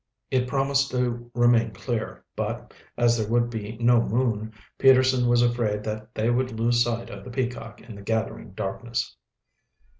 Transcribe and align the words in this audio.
It 0.31 0.47
promised 0.47 0.89
to 0.89 1.29
remain 1.35 1.73
clear, 1.75 2.25
but, 2.35 2.73
as 2.97 3.19
there 3.19 3.27
would 3.29 3.51
be 3.51 3.77
no 3.79 4.01
moon, 4.01 4.51
Peterson 4.79 5.27
was 5.27 5.43
afraid 5.43 5.83
that 5.83 6.15
they 6.15 6.31
would 6.31 6.59
lose 6.59 6.83
sight 6.83 7.11
of 7.11 7.23
the 7.23 7.29
Peacock 7.29 7.81
in 7.81 7.93
the 7.93 8.01
gathering 8.01 8.53
darkness. 8.55 9.15